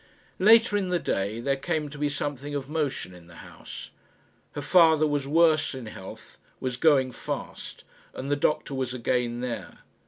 [0.39, 3.91] Later in the day there came to be something of motion in the house.
[4.53, 7.83] Her father was worse in health, was going fast,
[8.15, 9.81] and the doctor was again there.